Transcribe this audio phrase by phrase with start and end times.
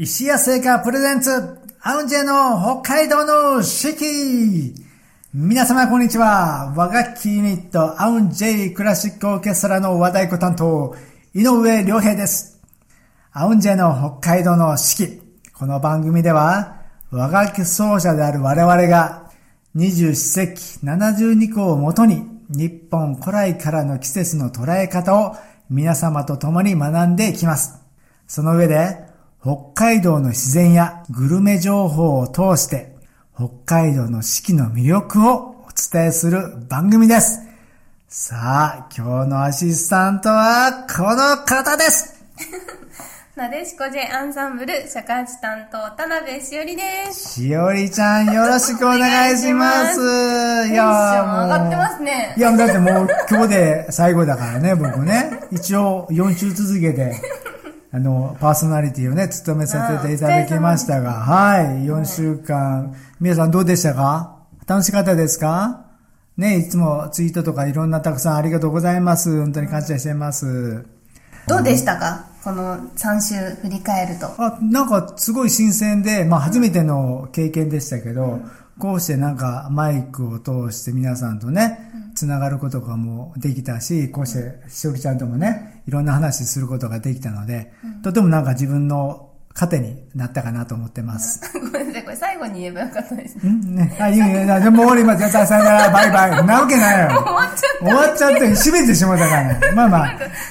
[0.00, 4.72] 石屋製菓プレゼンツ、アウンジェの北海道の四季
[5.34, 6.72] 皆様こんにちは。
[6.76, 10.94] 和楽器ユニット、アウンジェイクラシックオーケストラの和太鼓担当、
[11.34, 12.60] 井上良平です。
[13.32, 15.20] アウンジェの北海道の四季。
[15.52, 16.76] この番組では、
[17.10, 19.32] 和楽器奏者である我々が、
[19.74, 25.34] 二十四節気72個をもとに、日本古来からの季節の捉え方を
[25.68, 27.80] 皆様と共に学んでいきます。
[28.28, 29.07] その上で、
[29.48, 32.94] 北海道の自然やグルメ情報を通して、
[33.34, 37.40] 北海道の四季の魅力をお伝えする番組です。
[38.08, 42.22] さあ、今日のアシスタントはこの方です。
[43.36, 47.40] なでしこ J アンサンブル尺八担当田辺しおりです。
[47.40, 50.00] しおりちゃんよろしくお願いします。
[50.68, 52.34] いやもう上がってますね。
[52.36, 55.40] いやだってもう今日で最後だからね僕ね。
[55.50, 57.18] 一応4週続けて
[57.90, 64.36] あの、パーソナリティをね、務めさせていただきましたが、はい、4週間、皆さんどうでしたか？
[64.66, 65.86] 楽しかったですか？
[66.36, 69.40] ね、いつもツイートとかいろんなたくさんありがとうございます。
[69.40, 70.84] 本当に感謝してます。
[71.46, 72.26] どうでしたか？
[72.44, 74.26] この3週振り返ると。
[74.38, 87.72] あ、なんかすごい新鮮で、まあ初めての経験でしたけど、うんこうしてなんかマイクを通して皆さんとね、つながることがもできたし、こうしてしおりちゃんともね、いろんな話することができたので、
[88.04, 91.40] とてもなんか自分の糧になったかなと思ってます。
[91.58, 93.50] ごめんなさい、これ最後に言えばよかったですね。
[93.50, 93.74] ん？
[93.74, 93.96] ね。
[93.98, 95.46] あ、いやいや、でも終わります。
[95.46, 96.30] さよなら、バイバイ。
[96.44, 97.08] なわけないよ。
[97.08, 97.84] 終わっちゃった。
[97.86, 99.60] 終わっちゃって、閉めてしまったからね。
[99.74, 100.08] まあまあ。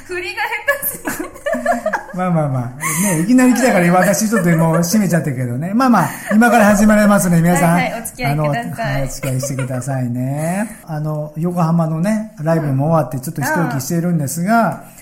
[0.08, 3.14] 振りが下手すぎ まあまあまあ。
[3.16, 5.72] ね、いきなり来たから私ちょっともう閉めちゃったけどね。
[5.76, 7.74] まあまあ、今から始まりますね、皆さん。
[7.76, 8.96] はい、はい、お付き合いください。
[8.96, 10.80] あの、お付き合いしてくださいね。
[10.86, 14.97] あの、横浜のね、ライブも終わってちょっと一息しているんですが、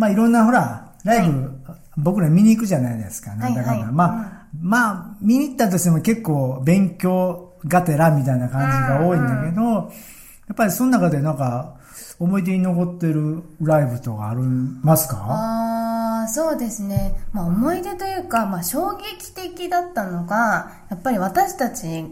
[0.00, 3.34] まあいろんなほら、ライブ、はい、僕ら見に行くじゃないですか。
[3.34, 3.84] なんだかんだ。
[3.84, 9.80] はい、まあ、まあ、見に行ったとしても結構勉強がてらみたいな感じが多いんだけど、や
[10.52, 11.76] っぱりその中でなんか、
[12.18, 15.16] 思い出に残ってるライブとかありますか？
[15.22, 17.14] ああ、そうですね。
[17.32, 22.04] まあ思い出というか、まあ衝撃的だったのが、やっぱり私たち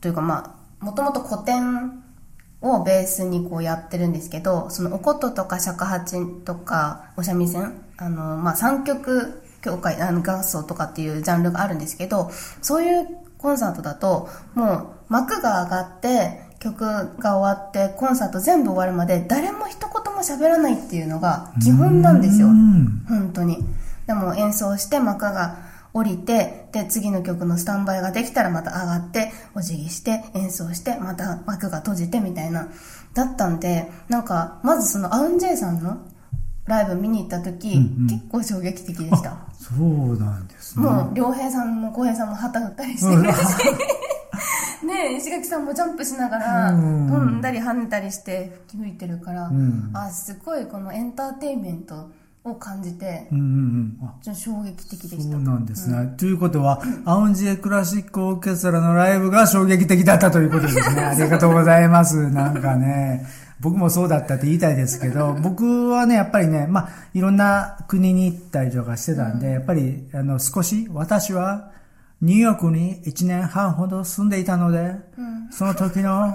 [0.00, 2.04] というかまあ、もともと古典
[2.60, 12.30] をベースにこうやってるんですけど、そのおこととか尺八とかお三味線、あの、まあ三曲協会、あの、合奏とかっていうジャンルがあるんですけど、
[12.62, 13.06] そういう
[13.38, 16.84] コンサートだと、もう幕が上がって、曲
[17.18, 22.48] が終わってコンサート全部終わるまで誰も一言も喋らないっていうのが基本なんですよ。
[23.08, 23.58] 本当に。
[24.06, 25.58] でも演奏して幕が
[25.96, 32.68] 降りてで次の曲のスタンバイができたらまた上がってお辞儀して演奏してまた幕が閉じてみたいな。
[33.14, 36.06] だったんでなんかまずそのアウンジェイさんの
[36.66, 39.38] ライブ見に行った時、うんうん、結構衝撃的でした。
[39.54, 40.84] そうなんですね。
[40.84, 43.16] もう良平さんも浩平さんも旗振ったりして。
[43.16, 43.46] くれるし
[44.86, 52.10] ね石垣さんもジャンプしながら、飛んだり跳ねたりして吹いてるから、うん、あすごいこのエンターテインメント
[52.50, 55.22] を感じて、うんうんうん、衝撃的でした。
[55.22, 61.02] そうなんですね、うん、ということは、アウンジエクラシックオーケストラのライブが衝撃的だったということですね。
[61.04, 62.30] ありがとうございます。
[62.30, 63.26] なんかね。
[63.58, 71.70] 僕もそうだったって言いたいですけど、 僕はね、やっぱりね、まあ、いろんな国に行ったりとかしてたんで、やっぱり、あの、少し、私は、
[72.20, 76.32] ニューヨークに1年半ほど住んでいたので、うん、その時の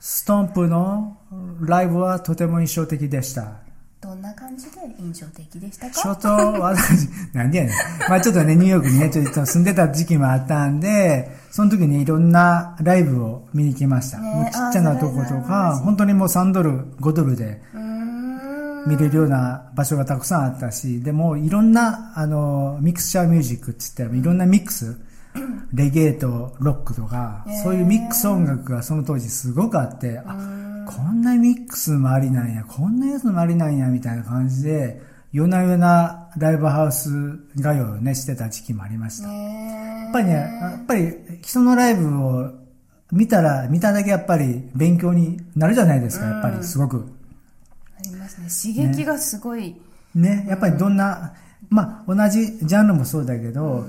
[0.00, 1.16] ストンプの
[1.60, 3.65] ライブはとても印象的でした。
[4.06, 5.92] どんな感じで印象的でしたか？
[5.92, 7.74] ちょっと、私、なんでやねん。
[8.08, 14.18] まあちょっとね、ニューヨークにね、ちょっと住んでた時期もあったんで、その時にいろんなライブを見に来ました。
[14.18, 17.60] ね、ちっちゃなとことか、本当にもう3ドル、5ドルで、
[18.86, 24.96] 見れるような場所がたくさんあったし、でもいろんな、あの、ミクスチャーミュージックって言っていろんなミックス、
[25.74, 30.36] レゲエとロックとか、そういうミックス音楽がその当時すごくあって、あ、
[30.86, 35.02] こんなミックスもありなんや、こんなやつもありなんや、みたいな感じで、
[35.32, 37.10] 夜な夜なライブハウス
[37.60, 39.28] 通いをね、してた時期もありました。
[39.30, 41.12] やっぱりね、やっぱり
[41.42, 42.50] 人のライブを
[43.12, 47.16] 見たら、見ただけやっぱり勉強になるじゃないですか、やっぱりすごく。
[48.26, 48.74] ますね。
[48.74, 49.76] 刺激がすごい。
[50.14, 51.34] ね、ねやっぱりどんな、
[51.68, 53.84] まあ、同じジャンルもそうだけど、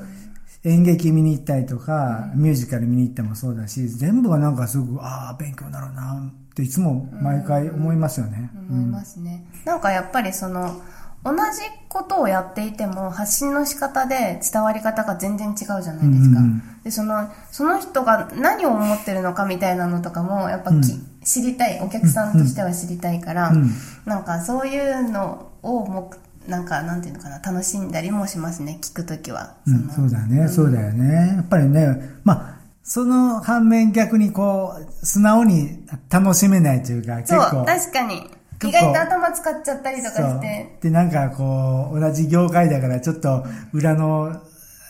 [0.63, 8.49] 演劇見に行ったりとか、ミュージカル見に行ってもそうだし、全部がなんかすごく、ああ、勉強になるなっていつも毎回思いますよね。
[8.67, 9.45] 思いますね。
[9.63, 10.81] なんかやっぱりその、
[11.23, 11.39] 同じ
[11.87, 21.79] ことをやっていても発信の仕方で伝わり方が全然違うじゃないですか、うんうん、でそのその人が何を思ってるのかみたいなのとかもやっぱ、うん、知りたい。
[21.81, 23.71] お客さんとしては知りたいから、うん、
[24.05, 26.11] なんかそういうのをも
[26.47, 29.57] なんかなんていうのかな楽しんだりもしますね聞くときは。
[29.67, 31.35] うん、そうだね、そうだよね。
[31.35, 32.56] やっぱりね、まあ、
[32.89, 37.65] その反面逆にこう、素直に楽しめないというか、結そう構。
[37.65, 38.21] 確かに。
[38.61, 40.77] 構意外と頭使っちゃったりとかして。
[40.81, 43.43] で、なんかこう、同じ業界だからちょっと
[43.73, 44.41] 裏の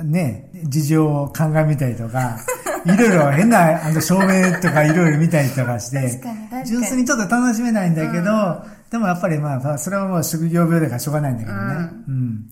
[0.03, 2.37] ね、事情を鑑みたりとか、
[2.85, 6.21] いろいろ変なあの照明とかいろいろ見たりとかして
[6.65, 11.89] 純粋にちょっと楽しめないんだけど、でもやっぱりまあ、それはもう職業病だからしょうがないんだけどね。
[12.07, 12.45] うん。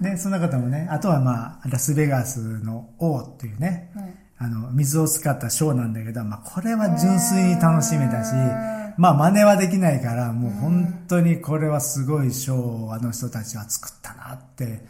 [0.00, 3.90] ね、そんなこともね、あとはまあ、ラスベガスの王っていうね、
[4.38, 8.32] あの、水を使ったショーなんだけど、まあ、これは純粋に楽しめたし、
[8.98, 14.82] まあ、真似はできないから、もう本当にこれはすごいショーをあの人たちは作ったなって、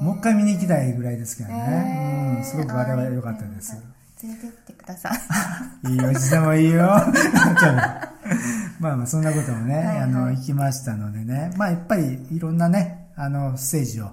[0.00, 2.36] もう一回見に行きたいぐらいですけどね。
[2.38, 3.76] うん、すごくあれは良かったです。
[4.22, 5.10] 連れてってくださ
[5.84, 6.86] い いいおじさんもいいよ。
[8.78, 11.52] まあまあ、そんなこともね、はいはいあの、行きましたのでね。
[11.56, 14.10] まあ、やっぱりいろんなね、あの、ステージを、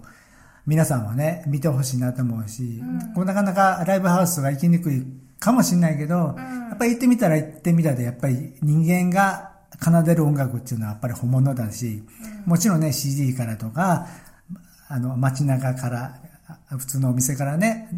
[0.70, 2.80] 皆さんもね、見てほしいなと思うし、
[3.16, 5.04] こうなかなかライブハウスが行きにくい
[5.40, 9.52] かもしれないけど、やっぱり行ってみたら行ってみたで、やっぱり人間が
[9.84, 12.04] 奏でる音楽っていうのはやっぱり本物だし、
[12.46, 14.06] もちろんね、CD からとか、
[14.88, 16.22] あの、街中から、
[16.70, 17.90] あ普通のお店からね、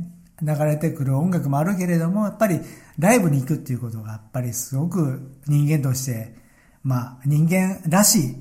[0.42, 2.62] 流れてくる音楽もあるけれども、やっぱり
[2.98, 6.38] ライブに行くっていうことが、やっぱりすごく人間として、
[6.84, 8.36] まあ、人間らしい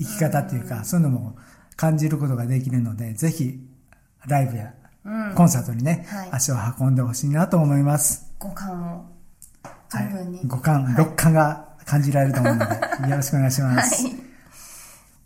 [0.00, 1.38] 生き方っていうか、そういうのも
[1.76, 3.69] 感じることができるので、ぜひ、
[4.26, 4.72] ライブや
[5.34, 8.30] コンサートにね、はい足を運んでほしいなと思います。
[8.38, 9.04] 五感を
[9.92, 10.40] はい十分に、。
[10.46, 12.74] 五感、六感が感じられると思うので、
[13.10, 14.02] よろしくお願いします。
[14.04, 14.16] はい。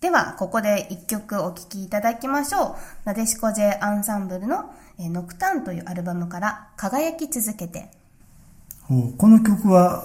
[0.01, 2.75] では、ここで一曲お聴きいただきましょう。
[3.05, 7.91] なでしこ J アンサンブルの、えーノクターンというアルバムから、輝き続けて。
[9.19, 10.05] この曲は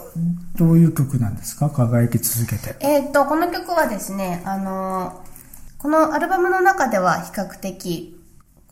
[0.57, 1.69] どういう曲なんですか？
[1.69, 2.75] 輝き続けて。
[2.79, 5.29] えーっと、この曲はですね、あのー
[5.79, 8.18] このアルバムの中では比較的、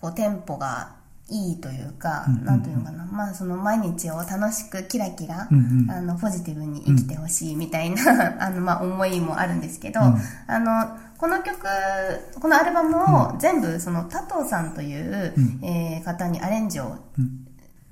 [0.07, 0.95] こう、テンポが
[1.30, 11.57] いいというか、なんというのかな、まあ、その毎日を楽しくキラキラ、うんうんあの、ポジティブに生きてほしいみたいな、あの、まあ、思いもあるんですけど、あの、この曲、
[12.39, 15.33] このアルバムを全部、その、タトさんという、
[15.63, 16.95] えー方にアレンジを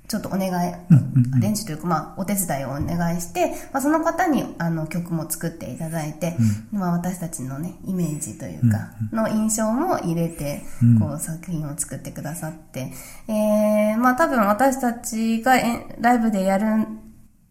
[0.08, 6.36] ちょっとお願い、アレンジというか、まあ、お手伝いをお願いして、まあ、その方にあの曲も作っていただいて、
[6.72, 10.62] まあ、私たちのね、イメージというか、の印象も入れて、
[11.00, 12.92] こう、作品を作ってくださって、
[13.28, 16.86] えー、まあ、多分私たちがえライブでやる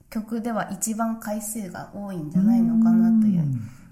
[0.10, 3.44] 曲では一番回数が多いんじゃないのかなという、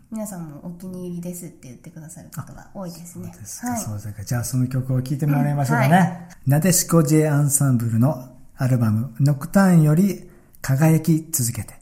[0.09, 3.33] 皆さんもお気に入りですって言ってくださる方が多いですね。
[3.37, 3.81] ですか、はい。
[3.81, 4.23] そうですか。
[4.23, 5.87] じゃあその曲を聴いてもらいましょうかね。
[5.87, 8.29] うんはなでしこ J アンサンブルの
[8.63, 10.23] アルバム、ノクターンより
[10.61, 11.73] 輝き続けて。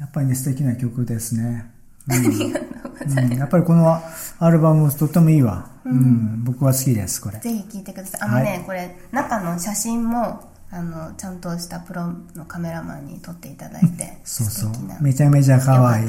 [0.00, 1.70] やっぱりね、素敵な曲ですね。
[2.08, 3.96] うん、うんやっぱりこの
[4.40, 5.70] アルバムとってもいいわ。
[5.84, 7.38] うん、僕は好きです、これ。
[7.38, 8.20] ぜひ聞いてください。
[8.22, 14.72] あのね、はいこれ、中の写真も、あの、ちゃんとしたプロのカメラマンに撮っていただいて、 そうそう。
[15.00, 16.08] めちゃめちゃ可愛い。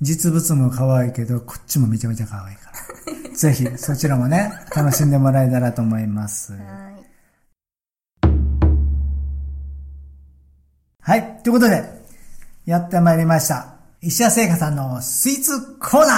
[0.00, 3.34] 実物も可愛いけど、こっちもめちゃめちゃ可愛いから。
[3.34, 6.52] ぜひ、そちらもね、楽しんでもらえたらと思います。
[6.52, 6.58] は
[6.90, 6.91] い。
[11.04, 11.40] はい。
[11.42, 11.82] ということで、
[12.64, 13.74] やってまいりました。
[14.02, 16.12] 石谷製菓さんのスイーツコーナ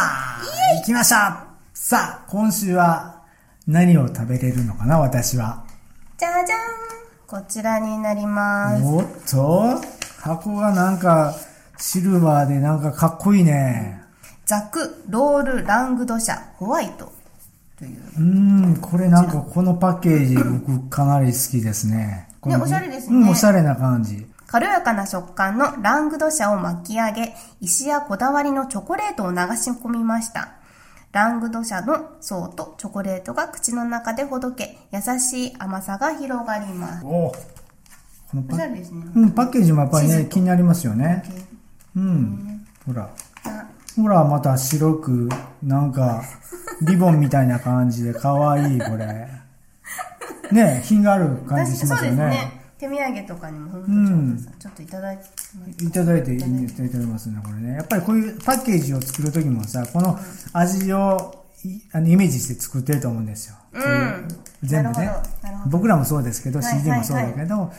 [0.75, 3.22] ー行きましたさあ、今週は
[3.66, 5.64] 何を食べれるのかな、私は。
[6.19, 6.60] じゃじゃん
[7.26, 8.84] こちらになります。
[8.84, 9.81] おっと、
[10.20, 11.34] 箱がなんか、
[11.79, 14.03] シルバーでなんかかっこいいね。
[14.44, 17.10] ザク、ロール、ラングドシャ、ホワイト。
[17.79, 18.03] という。
[18.19, 22.29] うーん、これなんかこのパッケージ僕かなり好きですね。
[22.43, 24.26] このおしゃれですねうん、おしゃれな感じ。
[24.55, 30.53] 軽やかな食感のラングドシャを巻き上げ、石やこだわりのチョコレートを流し込みました。
[31.11, 37.05] ラングドシャの層とチョコレートが口の中でほどけ、優しい甘さが広がります。
[37.05, 37.37] おこ
[38.34, 39.05] のパおしゃれですね。
[39.17, 41.25] うん、パッケージもやっぱりね、気になりますよね。
[41.96, 42.65] うん。
[42.87, 43.11] ほら。
[43.96, 45.29] ほら、また白く、
[45.65, 46.23] なんか、
[46.82, 49.29] リボンみたいな感じで、かわいい、これ。
[50.53, 52.63] ね品がある感じしますよね。
[52.78, 55.24] 手土産とかにも本当にちょっといただきま
[55.78, 55.84] す。
[55.84, 57.74] いただいていいんですいただきますね、これね。
[57.76, 60.19] やっぱりこういうパッケージを作るときもさ、この
[60.52, 63.56] 味をいあのイメージして作ってると思うんですよ。
[63.72, 64.28] うん。
[64.62, 65.10] 全部ね
[65.70, 67.70] 僕らもそうですけど、はい CD もそうだけど、やっ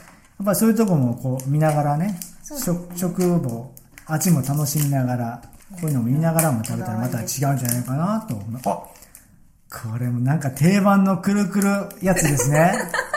[0.45, 3.73] ぱりそういうとこもこう見ながらね、ね食食も、
[4.07, 8.61] 味も楽しみながら、こういうのも見ながらも食べたらまた違うんじゃないかなと思う。
[8.65, 8.83] あ
[9.71, 11.67] これもなんか定番のくるくる
[12.01, 12.73] やつですね。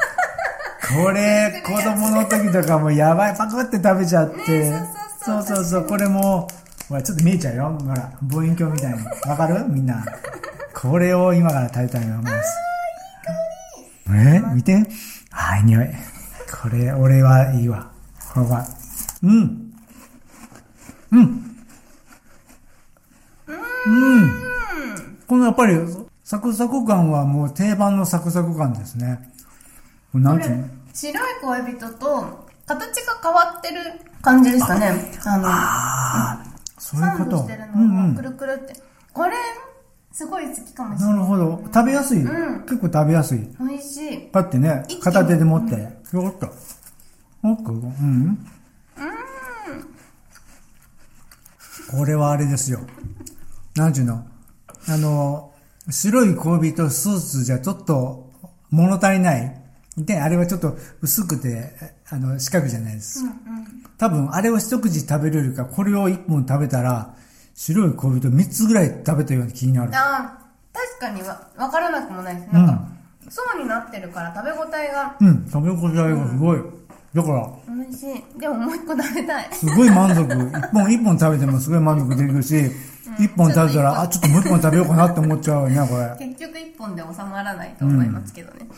[0.90, 4.73] これ、子供の時とかもやばい、パクって食べちゃって。
[5.23, 6.49] そうそうそう、これも、
[6.88, 7.78] ほら、ちょっと見えちゃうよ。
[7.78, 9.04] ほら、望遠鏡みたいに。
[9.28, 9.64] わかる？
[9.68, 10.02] みんな。
[10.75, 12.59] これを今から食べたいと思います。
[14.11, 14.42] え？
[14.54, 14.87] 見て。
[15.30, 15.88] あー、いい匂い。
[16.62, 17.90] これ、俺はいいわ。
[18.33, 18.64] これは。
[19.23, 19.73] うん。
[21.12, 21.21] うん。
[23.87, 24.33] うん。
[25.26, 25.76] このやっぱり、
[26.25, 29.18] サクサク感はもう定番のサクサク感ですね。
[30.12, 30.68] これなんていうの？
[30.95, 33.76] 白い恋人と形が変わってる
[34.21, 35.12] 感じですかね。
[35.25, 35.52] あの、あ
[36.33, 36.45] あ、
[36.78, 37.37] そういうサンドこと。
[37.38, 38.28] してるのうんうんがく。
[38.28, 38.75] るくるって。
[39.12, 39.33] これ、
[40.12, 41.12] すごい好きかもしれな。
[41.12, 41.62] ないるほど。
[41.73, 42.23] 食べやすい。
[42.23, 43.38] うん結構食べやすい。
[43.61, 44.30] 美味しい。
[44.33, 45.75] だってね片手で持って、
[46.12, 46.50] よかった。
[47.42, 48.47] おっこうん。
[51.90, 52.80] これはあれですよ。
[53.76, 54.26] なんちゅうの？
[54.88, 55.52] あの、
[55.88, 58.30] 白い恋人スーツじゃちょっと
[58.71, 59.62] 物足りない。
[60.05, 61.73] で、あれはちょっと薄くて、
[62.11, 63.25] あの、四角じゃないです。
[63.97, 67.14] 多分、あれを一口食べるよりか、これを一本食べたら、
[67.55, 69.90] 白い恋人三つぐらい食べたような気になる。
[69.95, 72.52] あー確かにわ分からなくもないです。
[72.52, 72.88] なんか、
[73.28, 76.61] 層になってるから食べ応えがうん、食べ応えがすごい。
[77.14, 78.40] だから、美味しい。
[78.40, 79.49] でももう一個食べたい。
[79.52, 80.23] すごい満足。
[80.23, 82.71] 一本一本食べてもすごい満足できるし、
[83.19, 86.26] 一本食べたら、あ、ちょっともう一本食べようかなって思っちゃうよね、これ。
[86.26, 88.69] 結局一本で収まらないと思いますけどね。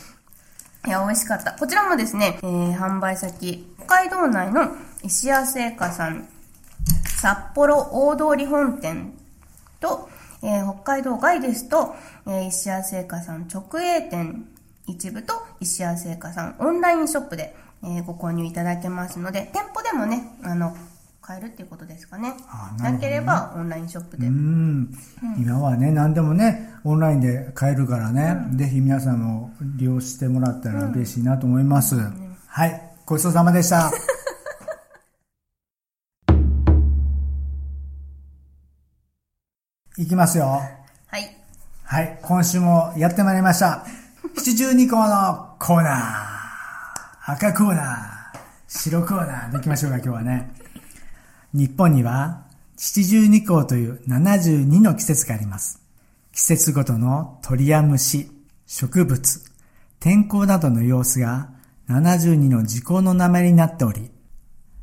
[0.87, 1.53] いや、美味しかった。
[1.53, 4.71] こちらもですね、えー、販売先、北海道内の
[5.03, 6.27] 石屋製菓さん、
[7.21, 9.13] 札幌大通本店
[9.79, 10.09] と、
[10.43, 11.95] えー北海道外ですと、
[12.27, 14.47] えー石屋製菓さん直営店
[14.87, 20.75] 一部と石屋製菓さんオンラインショップで、えーご購入いただけますので、店舗でもね、あの、
[21.23, 22.35] 買えるっていうことですかね。
[22.49, 24.27] あなねなければオンラインショップで。
[24.27, 24.91] うん。
[25.39, 31.97] 今はね、何でもね、オンラインで買えるからね、ぜひ皆さんも利用してもらったら嬉しいなと思います。
[32.47, 32.83] はい。
[33.05, 33.91] ごちそうさまでした。
[39.99, 40.47] いきますよ。
[40.47, 41.37] はい。
[41.85, 43.85] はい、今週もやってまいりました。
[44.37, 47.33] 七十二項のコーナー。
[47.33, 48.21] 赤コーナー。
[48.69, 50.60] 白コーナーでいきましょうか、今日はね。
[51.53, 55.83] 日本には七十二項という72の季節があります。
[56.33, 58.31] 季節ごとの鳥や虫、
[58.67, 59.41] 植物、
[59.99, 61.51] 天候などの様子が
[61.89, 64.11] 72の時効の名前になっており、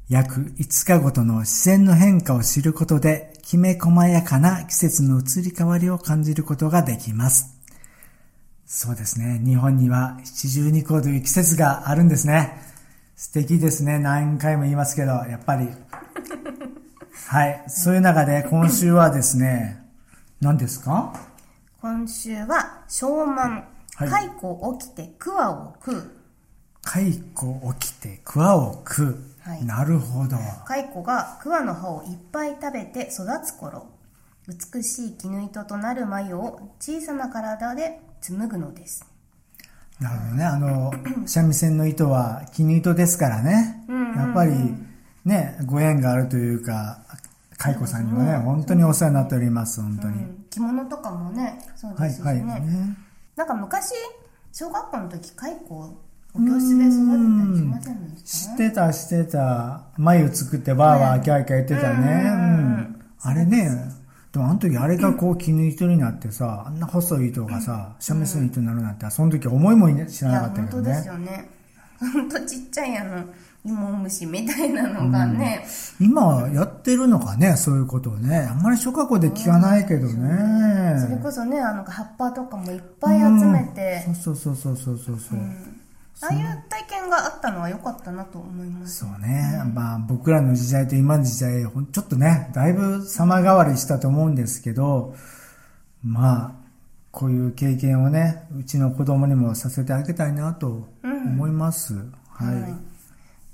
[0.09, 7.57] 約5日ごとの自然の変化を知ることで、きめ細やかな季節の移り変わりを感じることができます。
[8.65, 9.41] そうですね。
[9.43, 12.61] 日本には七十二項という季節があるんですね。
[13.15, 13.99] 素敵ですね。
[13.99, 15.69] 何回も言いますけど、やっぱり。
[17.27, 17.63] はい。
[17.67, 19.83] そういう中で今週はですね、
[20.39, 21.13] 何ですか？
[21.81, 23.65] 今週は、小満。
[23.95, 26.11] はい蚕起きて桑を食う。
[26.83, 27.19] 蚕
[27.79, 29.17] 起きて桑を食う。
[29.41, 30.37] はいなるほど。
[30.67, 33.87] 蚕が桑の葉をいっぱい食べて育つ頃、
[34.47, 39.03] 美しい絹糸となる繭を小さな体で紡ぐのです。
[39.99, 40.45] なるほどね。
[40.45, 40.93] あの、
[41.25, 43.83] 三味線の糸は絹糸ですからね。
[44.15, 44.53] やっぱり
[45.25, 46.99] ね、ご縁があるというか、
[47.57, 50.15] 蚕さんにはね、本当にお世話になっております、本当に。
[50.15, 52.37] うん着物とかもね、そうはい、ですしはい。
[52.37, 52.43] ね。
[52.59, 52.97] ね
[53.35, 53.93] なんか昔、
[54.51, 56.01] 小学校の時、蚕を
[56.33, 59.83] お教室で育てたりしませんでししたてた、してた。
[59.97, 62.23] 眉作ってバーバーキャーキャー言ってたね。
[62.25, 63.05] うん。
[63.21, 63.69] あれね、
[64.31, 71.07] でもあの時あれがこう絹糸になってさ、あんな細い糸がさ、三味線の糸になるなんて、その時思いも知らなかったけど本当ですね。
[71.07, 71.49] よね。
[71.99, 73.25] 本当ちっちゃいあの、
[73.67, 75.65] 芋虫みたいなのがね、
[75.99, 78.37] 今やってるのかね、そういうことをね。
[78.37, 80.99] あんまり小学校で聞かないけどね。
[81.01, 85.39] それこそね、あの、葉っぱとかもいっぱい集めて、うんそうそうそうそうそうそう。
[86.19, 88.99] ああいう体験があったのは良かったなと思います。
[88.99, 89.61] そうね。
[89.73, 95.13] まあ僕らの時代と今の時代、ちょっとね、だいぶ様変わりしたと思うんですけど、
[96.03, 96.51] まあ、
[97.11, 101.93] こういう経験をね、うちの子供にもさせてあげたいなと思います。
[102.29, 102.61] はい。
[102.61, 102.86] はい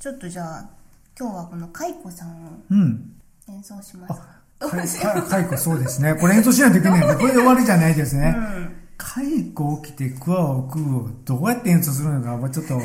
[0.03, 0.69] ちょっとじゃあ、
[1.17, 3.13] 今日はこの蚕さんをうん。
[3.47, 4.19] 演奏します。
[4.19, 6.13] かかかいこそうですね。
[6.15, 8.35] これ演奏しないといけないんで、これで終わりじゃないですね。
[8.97, 12.81] かいこ起きて桑を食うをどうやって演奏するのか、ちょっと、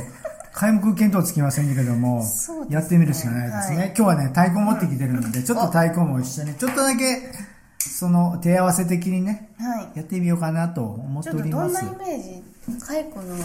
[0.54, 2.24] 皆目見当つきませんけども、ね
[2.70, 3.76] やってみるしかないですね。
[3.78, 7.32] はい今日はね、太鼓持ってきてるので、 ちょっと太鼓も一緒に、ちょっとだけ、
[7.80, 9.98] その手合わせ的にね、はい。
[9.98, 11.84] やってみようかなと思ってちょっとどんなおります。
[11.84, 12.44] イメージ
[12.78, 13.36] 蚕の、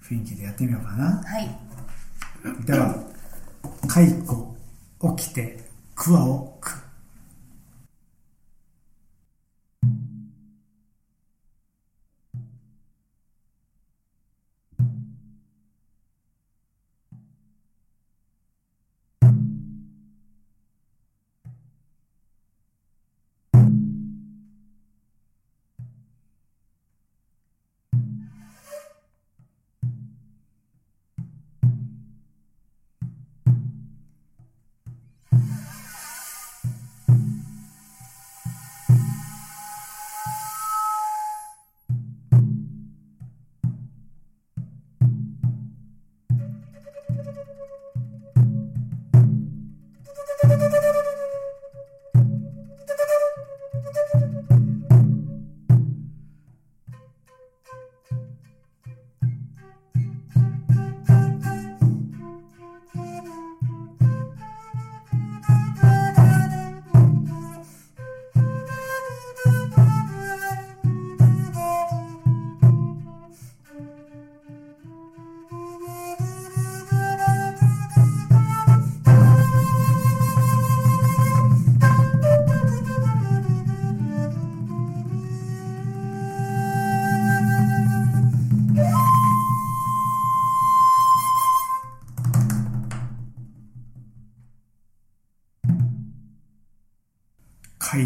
[0.00, 1.22] 雰囲気でやってみようかな。
[1.22, 1.69] はい。
[2.64, 2.94] では、
[3.86, 4.24] 蚕
[5.16, 5.58] 起きて
[5.94, 6.79] 桑を食う。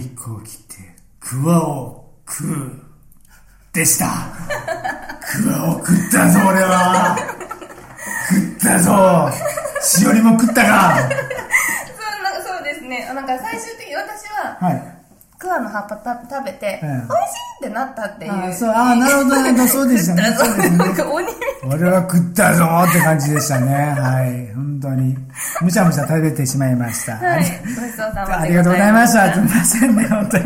[0.00, 0.74] 蚕を切って、
[1.20, 2.82] クワを食う。
[3.72, 4.06] でした。
[5.20, 7.16] クワを食ったぞ、俺は。
[8.30, 9.30] 食ったぞ。
[9.82, 10.96] しおりも食ったか。
[10.98, 13.73] そうなんかそうですねなんか最終。
[15.54, 20.22] クワの葉っぱた食べて、うん美味しいってなったっていうあそう、あなるほど、なるほど、そうでしたね。
[20.36, 20.78] そうですね。
[21.66, 23.74] 俺は食ったぞって感じでしたね。
[23.98, 24.54] はい。
[24.54, 25.16] 本当に。
[25.62, 27.16] むしゃむしゃ食べてしまいました。
[27.16, 29.32] はいごちそうさまありがとうございました。
[29.32, 30.44] すみませんね、本当に。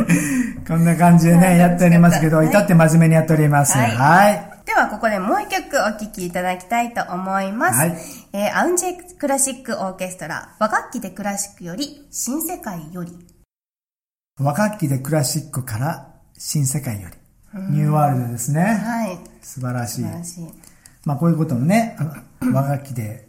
[0.69, 3.77] こんな感じでね、やっておりますけど、はい至って真面目にやっております。
[3.77, 4.43] はいはい。
[4.65, 7.79] ではここでもう一曲お聴きいただきたいと思います。
[7.79, 7.95] はい
[8.35, 13.38] えーアウンジェクラシックオーケストラ和楽器でクラシックより新世界より
[14.39, 17.15] 和楽器でクラシックから新世界より。
[17.71, 18.61] ニューワールドですね。
[18.63, 20.49] はい素晴らしいしい
[21.05, 23.27] まあこういうこともね、あ和楽器で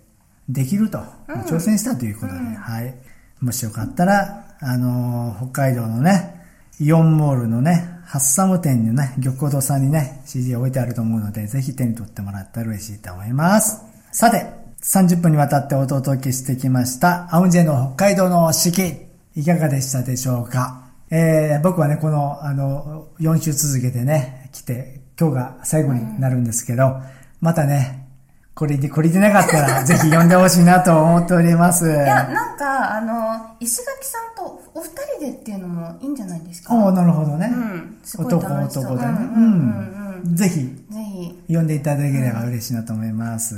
[0.49, 0.99] できると、
[1.47, 2.93] 挑戦したということで、はい。
[3.39, 6.35] もしよかったら、あのー北海道のね、
[6.79, 13.81] イオンモールのね、ハッサム店にね、玉光堂さんにね、CD 置いてあると思うので、ぜひ手に取ってもらったら嬉しいと思います。
[14.11, 14.45] さて、
[14.81, 20.88] 30分にわたってお届けしてきました、アウンジェの北海道の四季、いかがでしたでしょうか？
[21.11, 26.97] えー、僕はね、この、あの、4週続けてね、来て、今日が最後になるんですけど、
[27.41, 28.07] またね、
[28.53, 31.87] これで、これでなかったら、 ぜひ呼んでほしいなと思っております。
[31.87, 36.75] いやなんかあの石垣さんとお二人でっていうのもいいんじゃないですか？
[36.75, 37.49] おーなるほどね。
[37.53, 39.07] うん男男でね。
[39.07, 40.35] うんうんうん。
[40.35, 40.99] ぜひ、ぜ
[41.47, 43.55] ひ呼んでいただければ嬉しいなと思います。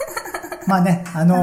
[0.66, 1.36] まあね、あの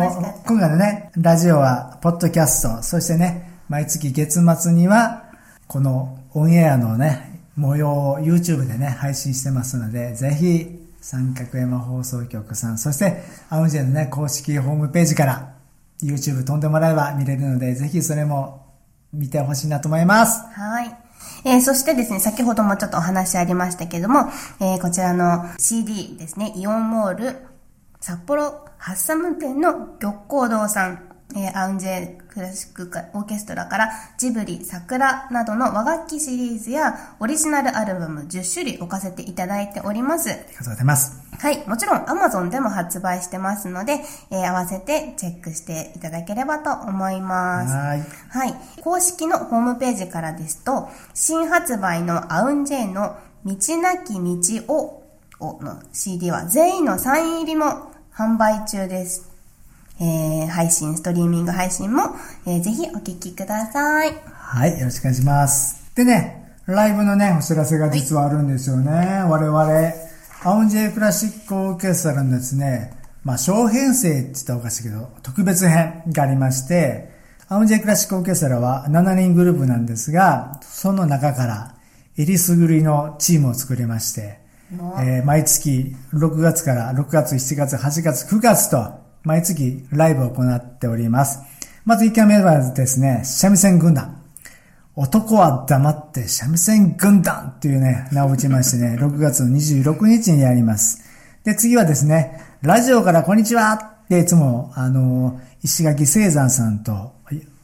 [0.48, 5.24] 今回のね、ラジオは、ポッドキャスト、そしてね、毎月月末には、
[5.68, 15.54] このオンエアのね、模様を YouTube でね、配信してますので、ぜひ、三角山放送局さん、そして、アウンジェのね、公式ホームページから、
[16.02, 18.68] YouTube 飛んでもらえば見れるので、ぜひそれも
[19.12, 20.42] 見てほしいなと思います。
[20.54, 20.96] はい。
[21.44, 27.36] えーそしてですね、先ほどもちょっとお話ありましたけども、えーこちらの CD ですね、イオンモール
[28.00, 40.30] 札幌ハッサム店の玉光堂さん、えーアウンジェクラシックオーケストラからジブリ、桜などの和楽器シリーズやオリジナルアルバム10種類置かせていただいております。
[40.30, 41.22] ありがとうございます。
[41.40, 41.68] はい。
[41.68, 44.00] もちろん Amazon でも発売してますので、
[44.32, 47.74] えー合わせてチェックしていただければと思います。
[47.74, 48.02] はい。
[48.30, 48.82] はい。
[48.82, 55.04] 公式のホームページからですと、新発売のアウンジェイの道なき道を
[55.40, 59.27] をの CD は全員のサイン入りも販売中です。
[60.00, 64.14] えー、配信、ストリーミング配信も、えーぜひお聞きください。
[64.26, 65.92] はい、よろしくお願いします。
[65.96, 68.92] でね、ライブのね、お知らせが実はあるんですよね。
[69.28, 69.64] 我々、
[70.44, 77.10] アウンジェイクラシックオーケストラのですね、まあ、小編成って言ったらおかしいけど、特別編がありまして、
[77.50, 81.76] アウンジェイクラシックオーケストラは7人グループなんですが、その中から、
[82.18, 84.40] えりすぐりのチームを作りまして、
[84.72, 91.42] えー毎月6月から6月、7月、8月、9月と毎月ライブを行っております。
[91.84, 94.24] まず1回目はですね、三味線軍団。
[94.96, 101.02] 男は黙って三味線軍団っていうね、名を打ちましてね、 6月の26日にやります。
[101.44, 107.12] で、次はですね、ラジオからこんにちはっていつも、あの、石垣聖山さんと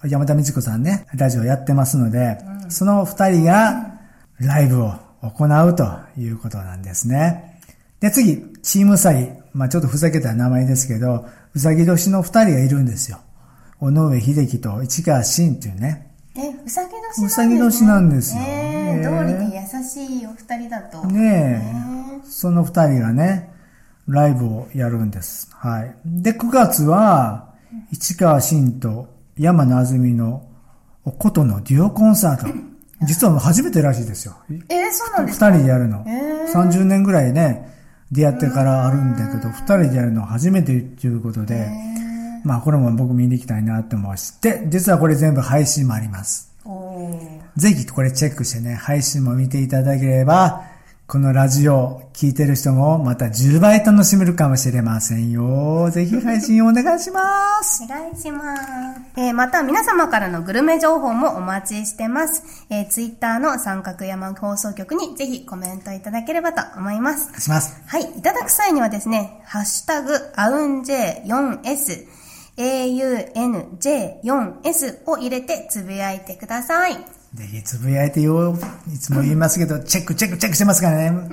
[0.04, 4.00] 山田美智子さんね、ラジオやってますので、その二人が
[4.38, 7.58] ライブを行うということなんですね。
[8.02, 9.30] で、次、チームサギ。
[9.54, 13.20] まあちょっとふざけた名前ですけど、うさぎ年の二人がいるんですよ。
[13.80, 16.12] 尾上秀樹と市川慎っていうね。
[16.36, 17.28] え、うさぎ年なんですね。
[17.28, 21.06] うさぎ年なんですよえねー、道理で優しいお二人だと。
[21.06, 21.62] ね
[22.24, 23.52] え、その二人がね、
[24.08, 25.50] ライブをやるんです。
[25.52, 25.96] はい。
[26.06, 27.54] で、9月は、
[27.92, 30.48] 市川慎と山野あずみの
[31.20, 32.48] 琴のデュオコンサート。
[33.06, 34.36] 実はもう初めてらしいですよ。
[34.50, 35.52] えー、そうなん二ですか？
[35.52, 36.04] 人でやるの。
[36.08, 37.70] へー30年ぐらいね、
[38.14, 41.68] 出会ってからあるんだけど、二人でやるのは初めてということで、
[42.44, 46.54] まあこれも僕見に行きたいなって思うし、で、実はこれ全部配信もあります。
[47.58, 50.64] ぜひこれチェックしてね、配信も見ていただければ、
[51.14, 55.92] このラジオ聞いてる人もまた10倍楽しめるかもしれませんよ。
[55.92, 57.22] ぜひ配信お願いしま
[57.62, 57.84] す。
[57.84, 58.64] お願いします。
[59.18, 62.66] えーまた皆様からのグルメ情報もお待ちしてます。
[62.72, 67.30] えー、ツイッターの三角山放送局にぜひコメントいただければと思いますお。
[67.30, 67.80] 願いします。
[67.86, 68.06] はい。
[68.06, 72.08] いただく際にはですね、ハッシュタグ、アウン J4S、
[72.58, 77.23] AUNJ4S を入れてつぶやいてください。
[77.34, 78.56] ぜひつぶやいてよ。
[78.94, 81.30] いつも言いますけど、チェックチェックチェックしてますからね。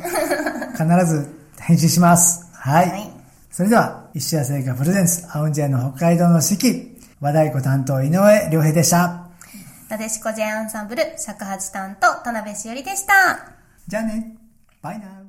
[0.72, 2.46] 必ず返信します。
[2.54, 2.90] はい。
[2.90, 9.28] はいそれでは、石屋製菓プレゼンツ、アウンジェの北海道の四季、和太鼓担当井上良平でした。
[9.88, 13.12] なでしこ J アンサンブル尺八担当田辺しおりでした。
[13.88, 14.36] じゃあね。
[14.80, 15.19] バイナー。